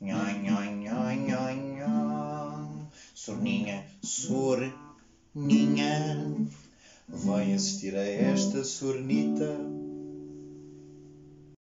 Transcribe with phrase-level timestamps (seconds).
[0.00, 2.90] Nha, nha, nha, nha, nha.
[3.14, 4.76] Sorninha, sorninha,
[7.08, 9.56] vai assistir a esta sornita.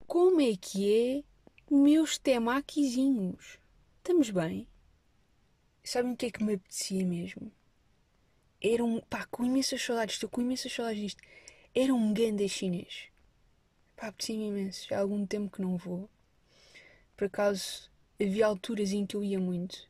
[0.07, 1.23] Como é que é,
[1.69, 3.59] meus temaquizinhos?
[3.97, 4.67] Estamos bem?
[5.83, 7.51] Sabem o que é que me apetecia mesmo?
[8.59, 8.99] Era um.
[9.01, 11.21] pá, com imensas saudades, estou com imensas saudades disto.
[11.75, 13.10] Era um ganda chinês.
[14.01, 14.87] Pá, apetecia-me imenso.
[14.89, 16.09] Já há algum tempo que não vou.
[17.15, 17.87] Por acaso,
[18.19, 19.87] havia alturas em que eu ia muito.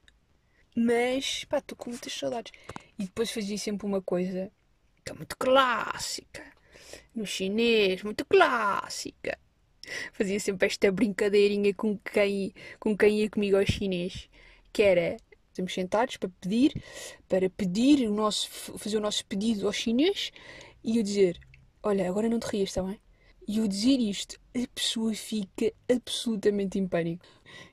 [0.75, 2.51] Mas, pá, estou com muitas saudades.
[2.99, 4.51] E depois fazia sempre uma coisa
[5.05, 6.43] que é muito clássica.
[7.15, 9.39] No chinês, muito clássica.
[10.11, 14.29] Fazia sempre esta brincadeirinha com quem, com quem ia comigo ao chinês.
[14.73, 15.17] Que era,
[15.47, 16.83] estamos sentados para pedir,
[17.29, 20.33] para pedir o nosso, fazer o nosso pedido ao chinês
[20.83, 21.39] e eu dizer,
[21.81, 22.99] olha, agora não te rias, está bem?
[23.51, 27.25] E eu dizer isto, a pessoa fica absolutamente em pânico.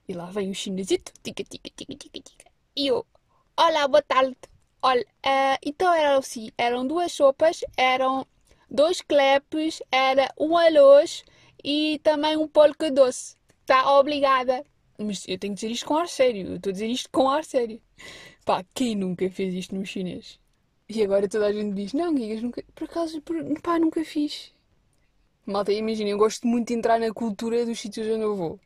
[0.09, 2.51] E lá vem o chinesito, tica, tica, tica, tica, tica.
[2.75, 3.07] E eu,
[3.57, 4.37] olá, boa tarde.
[4.83, 8.27] Olha, eh, então era assim, eram duas sopas, eram
[8.69, 11.25] dois clepes, era um arroz
[11.63, 13.37] e também um polka doce.
[13.65, 14.65] Tá, obrigada.
[14.99, 17.31] Mas eu tenho que dizer isto com ar sério, eu estou a dizer isto com
[17.31, 17.81] ar sério.
[18.45, 20.41] Pá, quem nunca fez isto no chinês?
[20.89, 24.58] E agora toda a gente diz, não, Guigas, nunca, por acaso, por, pá, nunca fiz.
[25.49, 28.61] Malta, imagina, eu gosto muito de entrar na cultura dos sítios onde eu vou.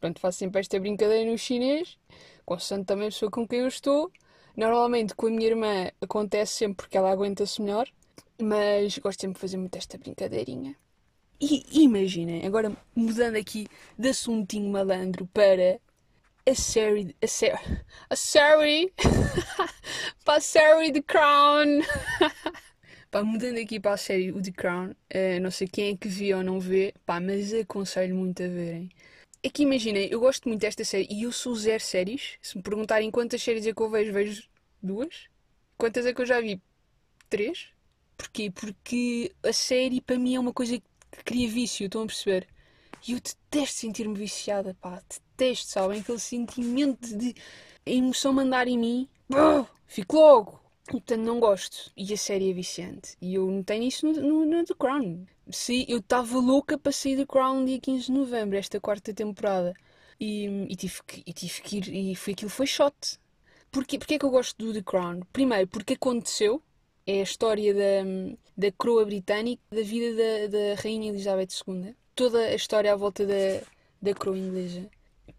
[0.00, 1.98] Pronto, faço sempre esta brincadeira no chinês,
[2.46, 4.10] constante também a pessoa com quem eu estou.
[4.56, 7.86] Normalmente com a minha irmã acontece sempre porque ela aguenta-se melhor,
[8.40, 10.74] mas gosto sempre de fazer muito esta brincadeirinha.
[11.38, 13.66] E imaginem, agora mudando aqui
[13.98, 15.78] de assuntinho malandro para
[16.46, 17.14] a série.
[17.20, 17.84] A série.
[18.08, 18.90] A série.
[20.24, 21.82] para a série The Crown.
[23.12, 26.08] Pá, mudando aqui para a série o The Crown, eh, não sei quem é que
[26.08, 28.88] viu ou não vê, pá, mas aconselho muito a verem.
[29.42, 32.38] É que imaginem, eu gosto muito desta série e eu sou zero séries.
[32.40, 34.48] Se me perguntarem quantas séries é que eu vejo, vejo
[34.82, 35.26] duas.
[35.76, 36.58] Quantas é que eu já vi?
[37.28, 37.68] Três.
[38.16, 38.50] Porquê?
[38.50, 42.48] Porque a série para mim é uma coisa que cria vício, estão a perceber?
[43.06, 45.02] E eu detesto sentir-me viciada, pá,
[45.36, 46.00] detesto, sabem?
[46.00, 47.34] Aquele sentimento de
[47.86, 49.08] a emoção mandar em mim,
[49.86, 50.61] fico logo.
[50.88, 51.90] E, portanto, não gosto.
[51.96, 53.16] E a série é viciante.
[53.20, 55.24] E eu não tenho isso no, no, no The Crown.
[55.50, 59.74] Se eu estava louca para sair The Crown dia 15 de novembro, esta quarta temporada.
[60.20, 63.18] E, e tive, que, e tive que ir, e foi, aquilo foi shot.
[63.70, 65.20] Porquê, porquê é que eu gosto do The Crown?
[65.32, 66.62] Primeiro, porque aconteceu,
[67.06, 71.94] é a história da, da coroa britânica, da vida da, da Rainha Elizabeth II.
[72.14, 73.62] Toda a história à volta da,
[74.00, 74.88] da coroa inglesa.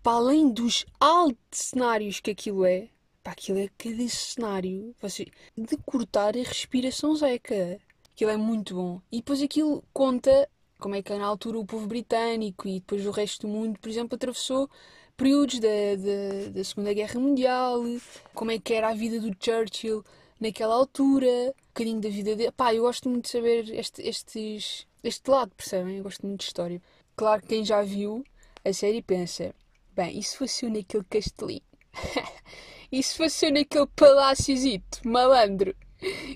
[0.02, 2.90] Para além dos altos cenários que aquilo é,
[3.24, 7.80] pá, aquilo é cada cenário você, de cortar a respiração zeca.
[8.14, 9.02] Aquilo é muito bom.
[9.12, 10.48] E depois aquilo conta
[10.78, 13.90] como é que na altura o povo britânico e depois o resto do mundo, por
[13.90, 14.70] exemplo, atravessou
[15.16, 17.82] períodos da, da, da Segunda Guerra Mundial,
[18.34, 20.04] como é que era a vida do Churchill
[20.40, 22.52] naquela altura, um bocadinho da vida dele.
[22.52, 25.98] Pá, eu gosto muito de saber este, estes, este lado, percebem?
[25.98, 26.82] Eu gosto muito de história.
[27.16, 28.24] Claro que quem já viu
[28.66, 29.56] a série pensa,
[29.96, 31.62] bem, e se fosse eu naquele castelinho?
[32.92, 35.76] E se fosse eu naquele paláciozito, malandro?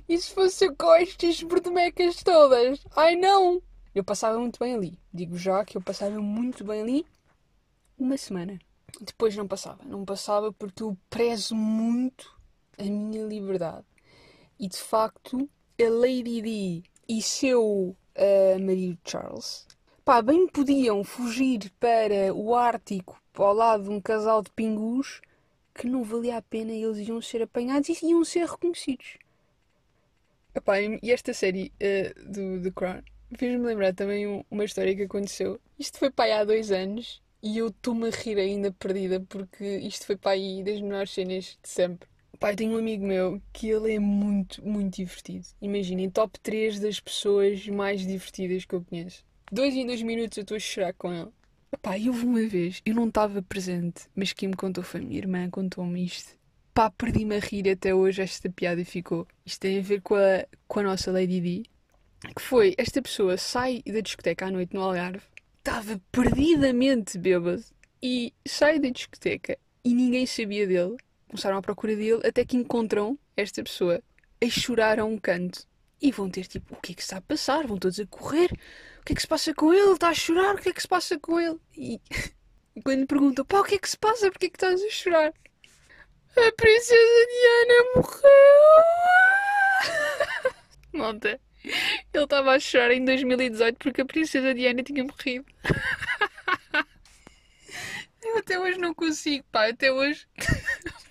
[0.07, 2.79] E se fosse eu com estas bordemecas todas?
[2.95, 3.61] Ai não!
[3.93, 4.99] Eu passava muito bem ali.
[5.13, 7.05] Digo já que eu passava muito bem ali
[7.97, 8.59] uma semana.
[9.01, 9.83] Depois não passava.
[9.83, 12.31] Não passava porque eu prezo muito
[12.77, 13.85] a minha liberdade.
[14.59, 19.67] E de facto, a Lady Di e seu uh, marido Charles,
[20.03, 25.21] pá, bem podiam fugir para o Ártico ao lado de um casal de pingus
[25.77, 29.17] que não valia a pena eles iam ser apanhados e iam ser reconhecidos.
[30.53, 33.03] Epá, e esta série uh, do The Crown
[33.37, 35.59] fez-me lembrar também um, uma história que aconteceu.
[35.77, 40.05] Isto foi pai há dois anos e eu estou-me a rir ainda perdida porque isto
[40.05, 42.09] foi pai das melhores cenas de sempre.
[42.39, 45.45] Pai, tenho um amigo meu que ele é muito, muito divertido.
[45.61, 49.25] Imaginem, top 3 das pessoas mais divertidas que eu conheço.
[49.51, 51.31] Dois em dois minutos eu estou a chorar com ele.
[51.81, 55.17] Pá, e houve uma vez, eu não estava presente, mas quem me contou foi minha
[55.17, 56.37] irmã, contou-me isto.
[56.73, 59.27] Pá, perdi-me a rir até hoje, esta piada ficou.
[59.45, 61.65] Isto tem a ver com a, com a nossa Lady Di.
[62.35, 65.21] Que foi, esta pessoa sai da discoteca à noite no Algarve,
[65.59, 67.63] estava perdidamente bêbado,
[68.01, 70.97] e sai da discoteca e ninguém sabia dele.
[71.27, 74.01] Começaram à procura dele até que encontram esta pessoa
[74.41, 75.67] a chorar a um canto.
[76.01, 77.65] E vão ter tipo, o que é que está a passar?
[77.65, 78.51] Vão todos a correr.
[78.99, 79.93] O que é que se passa com ele?
[79.93, 80.55] Está a chorar?
[80.55, 81.59] O que é que se passa com ele?
[81.75, 81.99] E,
[82.75, 84.29] e quando perguntam, pá, o que é que se passa?
[84.29, 85.33] Porquê é que estás a chorar?
[86.37, 88.21] A princesa Diana morreu!
[90.93, 95.45] Malta, ele estava a chorar em 2018 porque a princesa Diana tinha morrido.
[98.21, 100.27] Eu até hoje não consigo, pá, até hoje.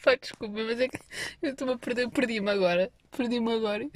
[0.03, 0.99] pá, desculpa, mas é que
[1.41, 2.93] eu estou-me a perder, perdi-me agora.
[3.11, 3.89] Perdi-me agora.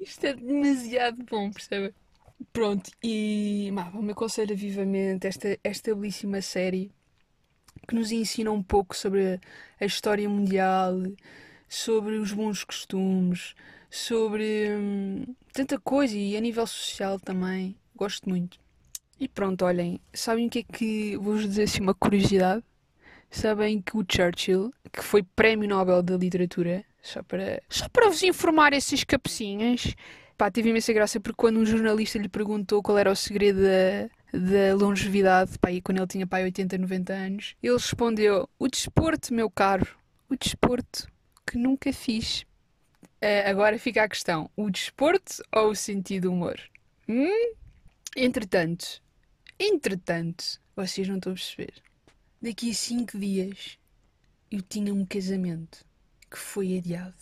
[0.00, 1.94] Isto é demasiado bom, percebe?
[2.52, 6.90] Pronto, e Má, me aconselho vivamente esta, esta belíssima série
[7.86, 9.40] que nos ensina um pouco sobre
[9.80, 10.94] a história mundial,
[11.68, 13.54] sobre os bons costumes,
[13.90, 17.76] sobre hum, tanta coisa e a nível social também.
[17.94, 18.58] Gosto muito.
[19.20, 22.64] E pronto, olhem, sabem o que é que vou-vos dizer assim uma curiosidade?
[23.30, 28.22] Sabem que o Churchill, que foi Prémio Nobel da Literatura, só para, só para vos
[28.22, 29.94] informar esses cabecinhas,
[30.38, 34.38] pá, teve imensa graça porque quando um jornalista lhe perguntou qual era o segredo da,
[34.38, 39.34] da longevidade, pá, e quando ele tinha pá, 80, 90 anos, ele respondeu: O desporto,
[39.34, 39.86] meu caro,
[40.28, 41.08] o desporto
[41.44, 42.42] que nunca fiz.
[43.20, 46.58] Uh, agora fica a questão: o desporto ou o sentido do humor?
[47.08, 47.54] Hum?
[48.16, 49.02] Entretanto,
[49.58, 51.74] entretanto, vocês não estão a perceber.
[52.40, 53.78] Daqui a 5 dias
[54.50, 55.84] eu tinha um casamento
[56.32, 57.14] que foi adiado.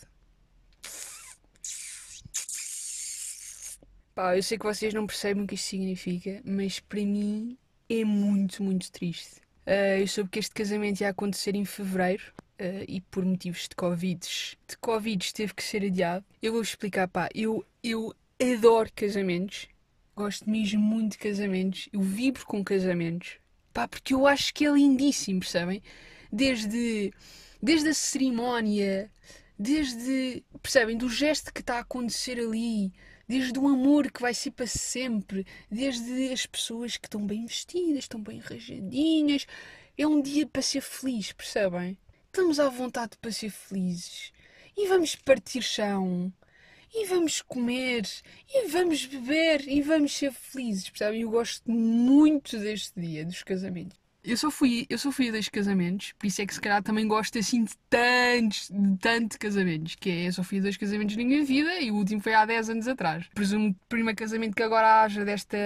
[4.14, 7.58] Pá, eu sei que vocês não percebem o que isto significa, mas para mim
[7.88, 9.40] é muito, muito triste.
[9.66, 12.22] Uh, eu soube que este casamento ia acontecer em fevereiro
[12.60, 16.24] uh, e por motivos de Covid, de Covid teve que ser adiado.
[16.40, 19.68] Eu vou explicar, pá, eu, eu adoro casamentos,
[20.14, 23.38] gosto mesmo muito de casamentos, eu vibro com casamentos,
[23.72, 25.82] pá, porque eu acho que é lindíssimo, percebem?
[26.32, 27.12] Desde,
[27.62, 29.10] desde a cerimónia,
[29.58, 32.92] desde, percebem, do gesto que está a acontecer ali,
[33.28, 38.04] desde o amor que vai ser para sempre, desde as pessoas que estão bem vestidas,
[38.04, 39.46] estão bem arranjadinhas.
[39.96, 41.98] É um dia para ser feliz, percebem?
[42.26, 44.32] Estamos à vontade para ser felizes.
[44.76, 46.32] E vamos partir chão.
[46.92, 48.08] E vamos comer.
[48.48, 49.68] E vamos beber.
[49.68, 50.88] E vamos ser felizes.
[50.88, 51.20] Percebem?
[51.20, 53.99] Eu gosto muito deste dia, dos casamentos.
[54.22, 56.82] Eu só fui, eu só fui a dois casamentos, por isso é que se calhar
[56.82, 60.76] também gosto assim de tantos, de tantos casamentos, que é, eu só fui a dois
[60.76, 63.26] casamentos na minha vida e o último foi há 10 anos atrás.
[63.34, 65.56] Presumo que o primeiro casamento que agora haja desta,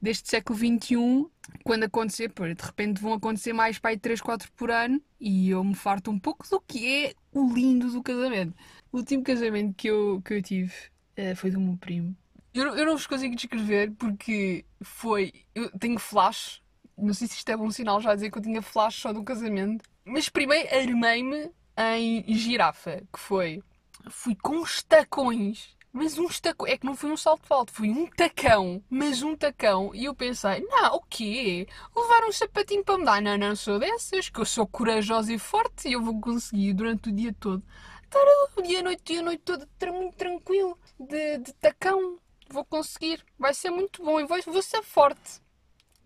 [0.00, 1.26] deste século XXI,
[1.64, 5.64] quando acontecer, de repente vão acontecer mais para aí 3, 4 por ano e eu
[5.64, 8.54] me farto um pouco do que é o lindo do casamento.
[8.92, 10.72] O último casamento que eu, que eu tive
[11.18, 12.16] uh, foi do meu primo.
[12.54, 15.32] Eu, eu não vos consigo descrever porque foi.
[15.54, 16.62] Eu tenho flash
[16.96, 19.22] não sei se isto é bom sinal já dizer que eu tinha flash só do
[19.22, 19.84] casamento.
[20.04, 23.62] Mas primeiro armei-me em girafa, que foi.
[24.08, 25.76] Fui com uns tacões.
[25.92, 26.72] Mas uns tacões.
[26.72, 28.82] É que não foi um salto alto, foi um tacão.
[28.88, 29.94] Mas um tacão.
[29.94, 31.66] E eu pensei, não, o quê?
[31.94, 33.22] Levar um sapatinho para me dar?
[33.22, 37.08] Não, não sou dessas, que eu sou corajosa e forte e eu vou conseguir durante
[37.08, 37.62] o dia todo.
[38.04, 38.20] Estar
[38.56, 40.78] o dia, a noite, dia, noite toda muito tranquilo.
[40.98, 42.18] De, de tacão.
[42.48, 43.24] Vou conseguir.
[43.38, 45.40] Vai ser muito bom e vou, vou ser forte.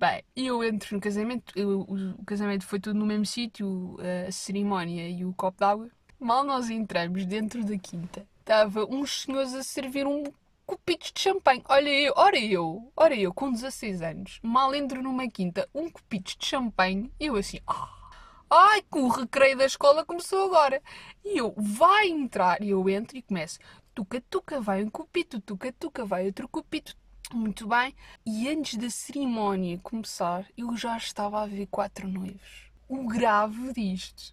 [0.00, 4.32] Bem, eu entro no casamento, eu, o, o, casamento foi tudo no mesmo sítio, a
[4.32, 5.90] cerimónia e o copo d'água.
[6.18, 10.24] Mal nós entramos dentro da quinta, estava uns senhores a servir um
[10.64, 11.62] cupitos de champanhe.
[11.68, 16.34] Olha eu, ora eu, ora eu, com 16 anos, mal entro numa quinta, um cupitos
[16.34, 18.10] de champanhe, eu assim, ah,
[18.48, 20.82] ai, que o recreio da escola começou agora.
[21.22, 23.58] E eu, vai entrar, e eu entro e começo,
[23.94, 26.96] tuca-tuca, vai um cupito, tuca-tuca, vai outro cupito,
[27.36, 27.94] muito bem.
[28.24, 32.70] E antes da cerimónia começar, eu já estava a ver quatro noivos.
[32.88, 34.32] O grave disto.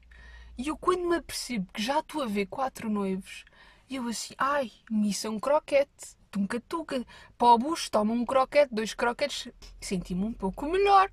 [0.57, 3.45] E eu, quando me apercebo que já estou a ver quatro noivos,
[3.89, 6.17] eu assim, ai, missa um croquete.
[6.29, 7.05] Tunca-tunca.
[7.37, 9.49] Para o bucho, toma um croquete, dois croquetes.
[9.79, 11.09] Senti-me um pouco melhor.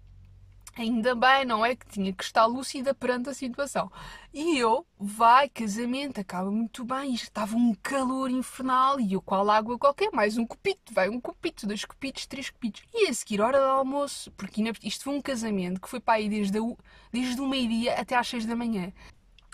[0.76, 1.76] Ainda bem, não é?
[1.76, 3.90] Que tinha que estar lúcida perante a situação.
[4.32, 7.14] E eu, vai, casamento, acaba muito bem.
[7.14, 8.98] Estava um calor infernal.
[8.98, 12.82] E eu, qual água qualquer, mais um copito, vai um copito, dois copitos, três copitos.
[12.92, 16.28] E a seguir, hora do almoço, porque isto foi um casamento que foi para aí
[16.28, 16.76] desde, o,
[17.12, 18.92] desde o meio-dia até às seis da manhã.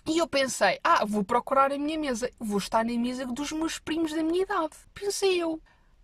[0.07, 3.79] E eu pensei, ah, vou procurar a minha mesa, vou estar na mesa dos meus
[3.79, 4.75] primos da minha idade.
[4.95, 5.61] Pensei eu.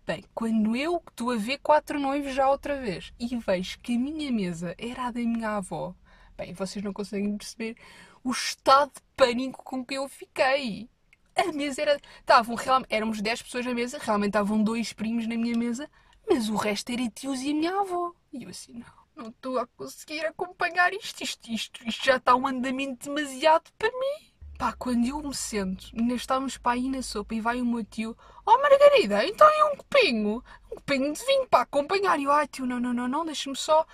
[0.07, 3.99] Bem, quando eu estou a ver quatro noivos já outra vez e vejo que a
[3.99, 5.93] minha mesa era a da minha avó,
[6.37, 7.75] bem, vocês não conseguem perceber
[8.23, 10.89] o estado de pânico com que eu fiquei.
[11.35, 11.99] A mesa era.
[12.21, 12.55] Estavam,
[12.89, 15.91] éramos 10 pessoas na mesa, realmente estavam dois primos na minha mesa,
[16.25, 18.13] mas o resto era tios e a minha avó.
[18.31, 21.21] E eu assim, não, não estou a conseguir acompanhar isto.
[21.21, 24.36] Isto, isto, isto já está um andamento demasiado para mim.
[24.57, 27.83] Pá, quando eu me sento, ainda estamos para aí na sopa e vai o meu
[27.85, 32.19] tio, oh Margarida, então é um copinho, um copinho de vinho para acompanhar.
[32.19, 33.85] E eu, ai tio, não, não, não, não, deixa-me só,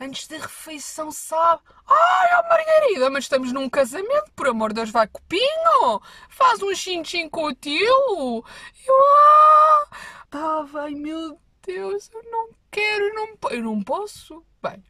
[0.00, 1.62] antes da refeição, sabe?
[1.86, 6.74] Ai, oh Margarida, mas estamos num casamento, por amor de Deus, vai copinho, faz um
[6.74, 8.44] chin-chin com o tio.
[8.84, 9.88] Eu, ah,
[10.28, 14.44] tá, vai, meu Deus, eu não quero, eu não, eu não posso.
[14.60, 14.82] Bem,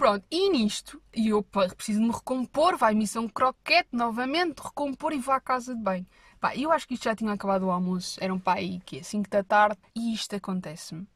[0.00, 5.34] Pronto, e nisto, e eu preciso me recompor, vai missão croquete novamente, recompor e vou
[5.34, 6.06] à casa de banho.
[6.40, 9.28] Pá, eu acho que isto já tinha acabado o almoço, eram pá aí que 5
[9.28, 11.06] da tarde, e isto acontece-me.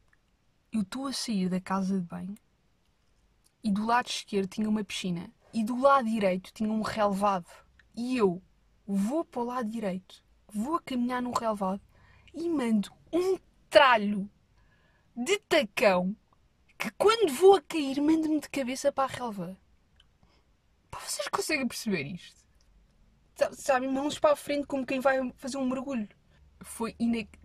[0.71, 2.35] Eu estou a sair da casa de banho
[3.63, 7.49] e do lado esquerdo tinha uma piscina e do lado direito tinha um relevado.
[7.95, 8.39] E eu
[8.85, 10.23] vou para o lado direito,
[10.53, 11.81] vou a caminhar no relevado
[12.35, 13.35] e mando um
[13.67, 14.29] tralho
[15.15, 16.15] de tacão
[16.77, 19.57] que quando vou a cair mando-me de cabeça para a relva.
[20.89, 22.45] Pá, vocês conseguem perceber isto?
[23.53, 26.07] Sabe- mãos para a frente como quem vai fazer um mergulho.
[26.61, 26.95] Foi.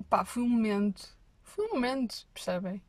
[0.09, 1.17] Pá, foi um momento.
[1.43, 2.81] Foi um momento, percebem?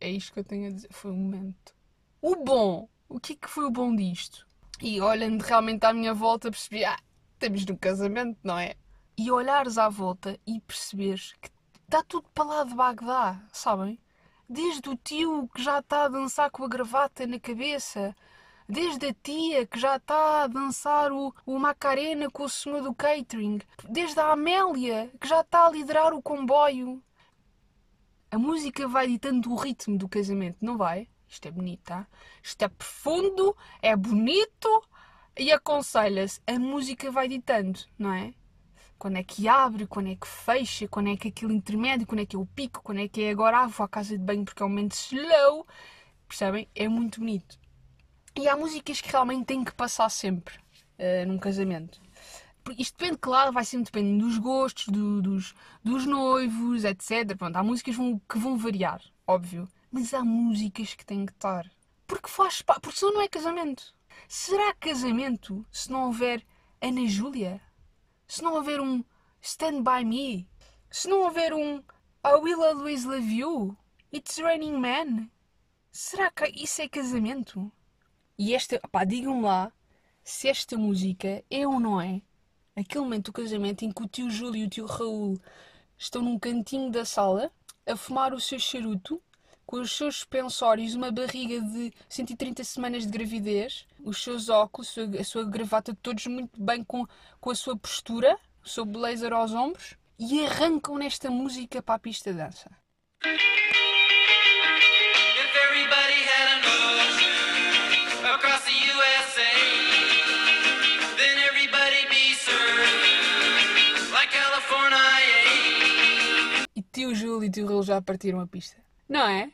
[0.00, 0.88] É isto que eu tenho a dizer.
[0.90, 1.74] Foi um momento.
[2.22, 2.88] O bom.
[3.08, 4.46] O que é que foi o bom disto?
[4.80, 6.98] E olhando realmente à minha volta percebi, ah,
[7.32, 8.76] estamos no casamento, não é?
[9.16, 11.50] E olhares à volta e perceberes que
[11.84, 13.98] está tudo para lá de Bagdá, sabem?
[14.48, 18.16] Desde o tio que já está a dançar com a gravata na cabeça,
[18.66, 22.94] desde a tia que já está a dançar o, o Macarena com o senhor do
[22.94, 27.02] catering, desde a Amélia que já está a liderar o comboio.
[28.30, 31.08] A música vai ditando o ritmo do casamento, não vai?
[31.28, 32.06] Isto é bonito, tá?
[32.42, 34.82] Isto é profundo, é bonito
[35.36, 36.40] e aconselha-se.
[36.46, 38.34] A música vai ditando, não é?
[38.98, 42.26] Quando é que abre, quando é que fecha, quando é que aquele intermédio, quando é
[42.26, 44.44] que é o pico, quando é que é agora, ah, vou à casa de banho
[44.44, 45.66] porque é um momento slow.
[46.28, 46.68] Percebem?
[46.74, 47.58] É muito bonito.
[48.36, 50.54] E há músicas que realmente têm que passar sempre
[50.98, 52.00] eh, num casamento.
[52.78, 57.36] Isto depende, claro, vai sempre dependendo dos gostos, do- dos, dos noivos, etc.
[57.36, 59.68] Pronto, há músicas vão- que vão variar, óbvio.
[59.90, 61.70] Mas há músicas que têm que estar.
[62.06, 63.94] Porque faz pa- porque senão não é casamento.
[64.28, 66.44] Será casamento se não houver
[66.80, 67.60] Ana Júlia?
[68.28, 69.02] Se não houver um
[69.40, 70.46] Stand By Me?
[70.90, 71.78] Se não houver um
[72.22, 73.74] I Will Always Love You?
[74.12, 75.30] It's Raining Man?
[75.90, 77.72] Será que isso é casamento?
[78.38, 79.72] E esta, pá, digam-me lá
[80.22, 82.20] se esta música é ou não é
[82.76, 85.40] aquele momento do casamento em que o tio Júlio e o tio Raul
[85.96, 87.50] estão num cantinho da sala
[87.86, 89.22] a fumar o seu charuto
[89.64, 95.24] com os seus suspensórios, uma barriga de 130 semanas de gravidez, os seus óculos, a
[95.24, 97.06] sua- gravata, todos muito bem com,
[97.40, 101.98] com a sua postura, o seu blazer aos ombros, e arrancam nesta música para a
[101.98, 102.70] pista de dança.
[116.76, 118.76] E tio Júlio e tio Raul já partiram a pista.
[119.08, 119.50] Não é?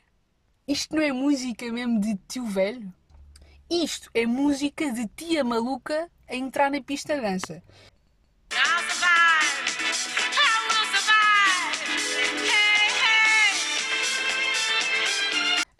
[0.67, 2.93] Isto não é música mesmo de tio velho?
[3.83, 7.61] Isto é música de tia maluca a entrar na pista de dança.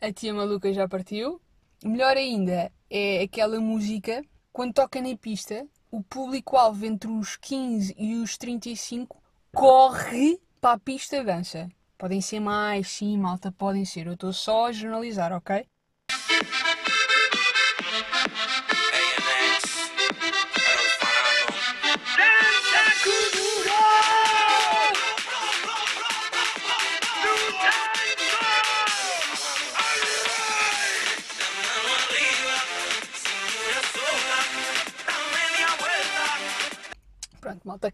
[0.03, 1.41] A tia maluca já partiu.
[1.85, 8.17] Melhor ainda é aquela música, quando toca na pista, o público-alvo entre os 15 e
[8.17, 9.23] os 35
[9.55, 11.69] corre para a pista de dança.
[11.97, 14.09] Podem ser mais, sim, malta, podem ser.
[14.09, 15.65] Eu estou só a jornalizar, ok?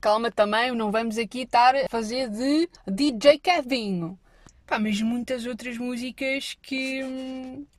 [0.01, 4.19] Calma também, não vamos aqui estar a fazer de DJ Kevinho.
[4.67, 7.01] Pá, mas muitas outras músicas que,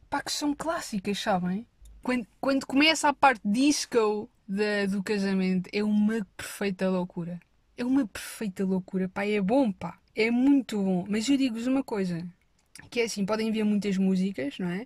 [0.09, 1.65] pá, que são clássicas, sabem?
[2.03, 7.39] Quando, quando começa a parte disco da- do casamento, é uma perfeita loucura.
[7.77, 11.05] É uma perfeita loucura, pá, é bom, pá, é muito bom.
[11.09, 12.27] Mas eu digo-vos uma coisa,
[12.89, 14.85] que é assim, podem haver muitas músicas, não é?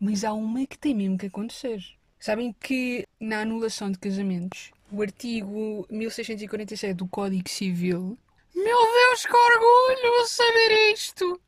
[0.00, 1.84] Mas há uma que tem mesmo que acontecer.
[2.18, 8.18] Sabem que na anulação de casamentos, o artigo 1647 do Código Civil.
[8.54, 11.40] Meu Deus, que orgulho saber isto!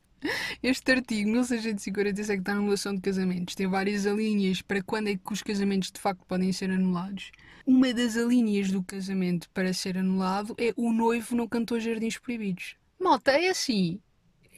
[0.61, 5.41] Este artigo 1647 da anulação de casamentos tem várias alíneas para quando é que os
[5.41, 7.31] casamentos de facto podem ser anulados.
[7.65, 12.75] Uma das alíneas do casamento para ser anulado é o noivo não cantou jardins proibidos.
[12.99, 14.01] Malta, é assim.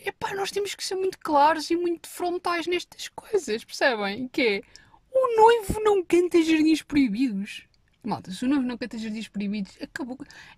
[0.04, 4.28] Epá, nós temos que ser muito claros e muito frontais nestas coisas, percebem?
[4.30, 4.62] Que é,
[5.14, 7.68] o noivo não canta jardins proibidos.
[8.04, 10.18] Malta, se o noivo não canta jardins proibidos, acabou.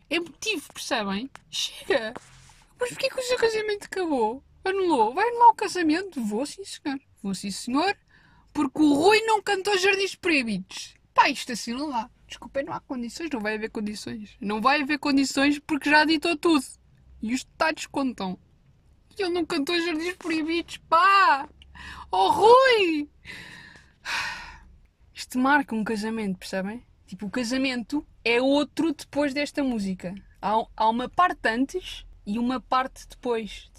[0.10, 1.30] É motivo, percebem?
[1.50, 2.14] Chega!
[2.80, 4.44] Mas porquê que o seu casamento acabou?
[4.64, 5.14] Anulou?
[5.14, 6.24] Vai anular o casamento?
[6.24, 7.00] Vou sim, senhor.
[7.22, 7.98] Vou sim, senhor.
[8.54, 10.96] Porque o Rui não cantou jardins proibidos.
[11.14, 12.10] Pá, isto não dá.
[12.28, 14.38] Desculpem, não há condições, não vai haver condições.
[14.40, 16.66] Não vai haver condições porque já ditou tudo.
[17.22, 18.40] E os detalhes contam.
[19.18, 21.48] E ele não cantou Jardins Proibidos, pá!
[22.10, 23.10] Oh, Rui!
[25.14, 26.86] te marca um casamento, percebem?
[27.14, 30.16] Tipo, o casamento é outro depois desta música.
[30.42, 33.70] Há, há uma parte antes e uma parte depois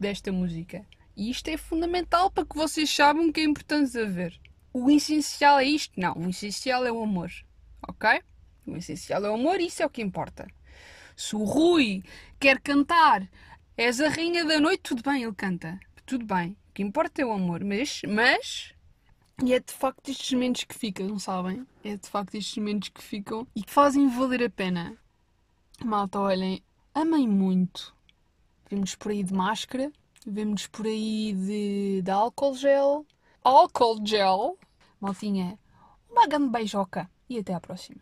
[0.00, 0.86] desta música.
[1.14, 4.40] E isto é fundamental para que vocês saibam que é importante haver.
[4.72, 6.00] O essencial é isto?
[6.00, 7.30] Não, o essencial é o amor.
[7.86, 8.22] Ok?
[8.66, 10.46] O essencial é o amor e isso é o que importa.
[11.14, 12.02] Se o Rui
[12.40, 13.28] quer cantar
[13.76, 15.78] És a rainha da noite, tudo bem, ele canta.
[16.06, 16.56] Tudo bem.
[16.70, 17.62] O que importa é o amor.
[17.62, 18.72] Mas, mas
[19.44, 21.66] e é de facto estes momentos que ficam, sabem?
[21.84, 24.98] É de facto estes momentos que ficam e que fazem valer a pena.
[25.84, 26.60] Malta, olhem,
[26.92, 27.94] amem muito.
[28.68, 29.92] Vemos por aí de máscara,
[30.26, 33.06] vemos por aí de, de álcool gel.
[33.44, 34.58] Álcool gel.
[35.00, 35.56] Maltinha,
[36.10, 38.00] uma grande beijoca e até à próxima.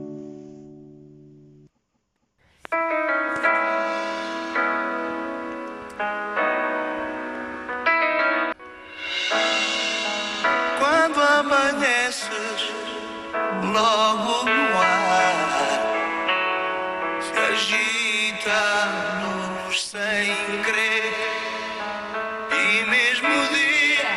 [13.71, 15.81] Logo no ar
[17.21, 17.33] se
[18.31, 21.13] agita-nos sem querer,
[22.51, 24.09] e mesmo o dia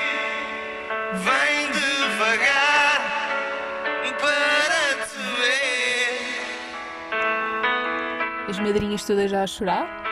[1.15, 3.01] vem devagar
[4.21, 6.13] para te ver.
[8.49, 10.04] As madrinhas todas já a chorar?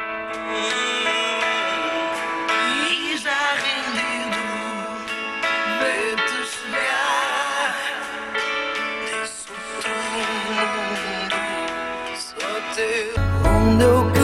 [13.72, 14.21] Onde